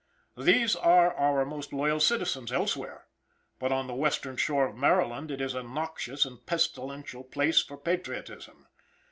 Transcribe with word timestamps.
These 0.35 0.75
are 0.75 1.13
our 1.13 1.45
most 1.45 1.71
loyal 1.71 1.99
citizens 1.99 2.51
elsewhere, 2.51 3.05
but 3.59 3.69
the 3.85 3.93
western 3.93 4.35
shore 4.35 4.65
of 4.65 4.75
Maryland 4.75 5.29
is 5.29 5.53
a 5.53 5.61
noxious 5.61 6.25
and 6.25 6.43
pestilential 6.43 7.23
place 7.23 7.61
for 7.61 7.77
patriotism. 7.77 8.65